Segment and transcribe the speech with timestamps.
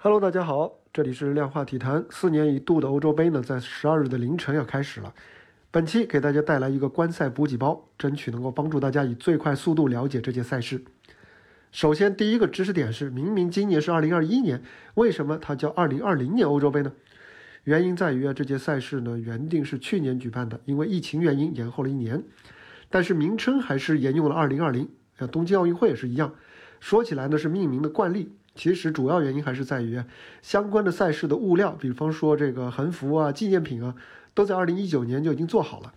[0.00, 2.06] Hello，大家好，这里是量化体坛。
[2.08, 5.12] 四年一度的欧洲杯呢，在十二日的凌晨要开始了。
[5.72, 10.84] 本期给大家带来一个观赛补给包，争取能够帮助大家以最快速度了解这届赛事。
[11.72, 14.62] 首先，第一个知识点是：明明今年是二零二一年，
[14.94, 16.92] 为什么它叫二零二零年欧洲杯呢？
[17.64, 22.22] 原因在于啊，这届赛事呢原定是去年举办的，因为疫情原因延后了一年，
[22.88, 24.88] 但是名称还是沿用了二零二零。
[25.18, 26.32] 像东京奥运会也是一样，
[26.78, 28.30] 说起来呢是命名的惯例。
[28.58, 30.02] 其实主要原因还是在于
[30.42, 33.94] 相关的赛事的物料，比方说这个横幅啊、纪念品啊，
[34.34, 35.94] 都在二零一九年就已经做好了。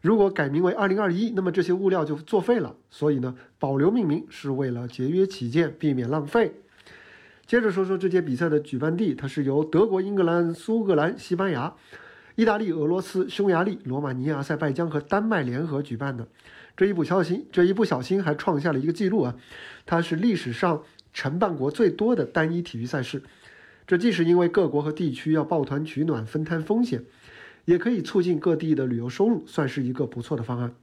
[0.00, 2.76] 如果改名为二零二一，那么这些物料就作废了。
[2.90, 6.52] 所以呢，保留命名是为了节约起见，避免浪费。
[7.44, 11.74] 接着说说这届比赛的举办地，它是由德国、英格兰、苏格兰、西班牙、
[12.36, 16.28] 意大利、俄罗斯、匈牙利、罗马尼亚、塞拜疆和丹麦联合举办的。
[16.76, 19.34] 这一不小心，这一不小心还创下了一个记录啊！
[19.84, 20.84] 它是历史上。
[21.12, 23.22] 承办国最多的单一体育赛事，
[23.86, 27.04] 这既是因为各国和地区要抱团取暖、分摊风险，
[27.64, 30.74] 也可以促进各地的旅游收入，算是一个不错的方案。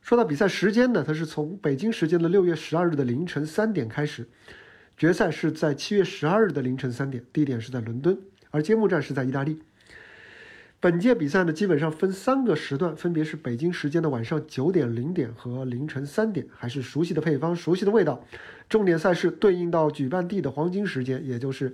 [0.00, 4.28] 说到比赛时间呢，它是从北京时间的六月十二日的凌晨三点开始，
[4.96, 8.18] 决赛是在七月十二日的凌晨三点，地点是在伦敦，
[8.50, 9.62] 而揭幕战是在意大利。
[10.82, 18.24] 本届比赛呢，基本上分三个时段，分别是北京时间的晚上九点、零点和凌晨三点，还是熟悉的配方、熟悉的味道。
[18.68, 21.72] 重点赛事对应到举办地的黄金时间，也就是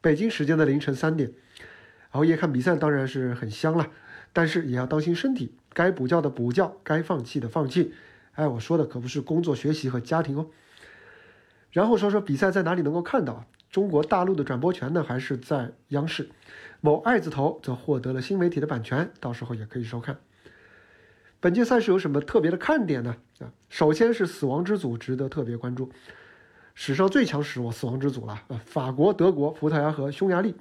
[0.00, 1.32] 北京时间的凌晨三点。
[2.12, 3.90] 熬夜看比赛当然是很香了，
[4.32, 7.92] 但是也要当心身体，该补觉的补觉，该放弃的放弃。
[8.34, 10.46] 哎，我说的可不是工作、学习和家庭哦。
[11.72, 13.44] 然后说说比赛在哪里能够看到？
[13.68, 16.28] 中国大陆的转播权呢，还是在央视。
[16.84, 20.18] 某爱字头则获得了新媒体的版权，到时候也可以收看。
[21.40, 23.16] 本届赛事有什么特别的看点呢？
[23.38, 25.88] 啊，首先是死亡之组值得特别关注，
[26.74, 28.60] 史上最强死亡死亡之组了啊！
[28.66, 30.54] 法国、德国、葡萄牙和匈牙利，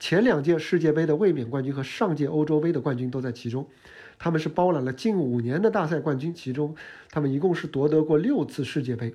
[0.00, 3.64] 前两届世界杯的卫冕冠军和上届欧洲杯的冠军都在其中，
[4.18, 6.74] 他们是包揽了近五年的大赛冠军，其中
[7.08, 9.14] 他们一共是夺得过六次世界杯。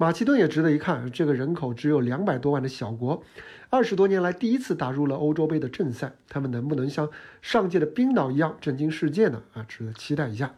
[0.00, 3.20] 马其顿也值得一看，这个人口只有两百多万的小国，
[3.68, 7.10] 二十多年来第一次打入了欧洲杯的正赛，他们能不能像
[7.42, 9.42] 上届的冰岛一样震惊世界呢？
[9.54, 10.54] 啊，值得期待一下。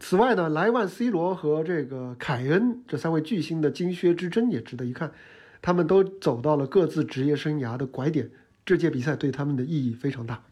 [0.00, 5.12] 此外呢，莱万、C 罗和这个凯恩这三位巨星的金靴之争也值得一看，
[5.60, 8.30] 他们都走到了各自职业生涯的拐点，
[8.64, 10.42] 这届比赛对他们的意义非常大。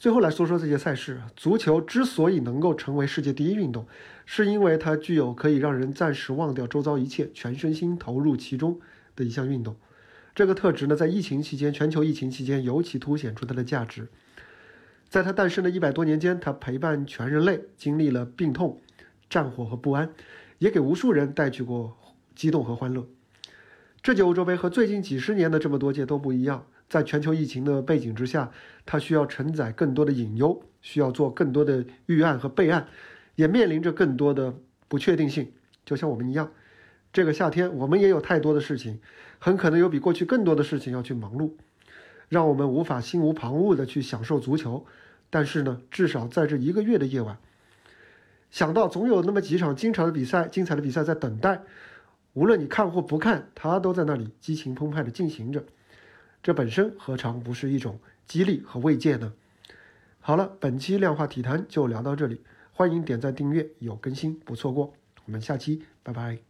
[0.00, 1.20] 最后来说说这些赛事。
[1.36, 3.86] 足球之所以能够成为世界第一运动，
[4.24, 8.80] 是因为它具有可以让人暂时忘掉周遭一切，全身心投入其中
[9.14, 9.76] 的一项运动。
[10.34, 14.08] 这个特质呢，在疫情期间，全球疫情期间尤其凸显出它的价值。
[15.10, 18.80] 在它诞生的一百多年间，它陪伴全人类经历了病痛、
[19.28, 20.10] 战火和不安，
[20.56, 21.98] 也给无数人带去过
[22.34, 23.06] 激动和欢乐。
[24.02, 26.64] 这届欧洲杯和最近几十年的这么多届都不一样。
[26.90, 28.50] 在全球疫情的背景之下，
[28.84, 32.88] 它需要承载更多的隐忧，需要做更多的预案和备案，
[33.36, 34.52] 也面临着更多的
[34.88, 35.52] 不确定性。
[35.84, 36.50] 就像我们一样，
[37.12, 39.00] 这个夏天我们也有太多的事情，
[39.38, 41.52] 很可能有比过去更多的事情要去忙碌，
[42.28, 44.84] 让我们无法心无旁骛地去享受足球。
[45.30, 47.38] 但是呢，至少在这一个月的夜晚，
[48.50, 51.62] 想到总有那么几场精彩的比赛、精彩的比赛在等待，
[52.32, 55.64] 无论你看或不看，它都在那里激情澎湃地进行着。
[56.42, 59.32] 这本身何尝不是一种激励和慰藉呢？
[60.20, 62.40] 好了，本期量化体坛就聊到这里，
[62.72, 64.92] 欢迎点赞订阅，有更新不错过。
[65.24, 66.49] 我们下期拜拜。